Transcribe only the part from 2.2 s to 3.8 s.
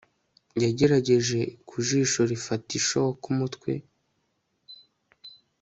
rifata ishokaumutwe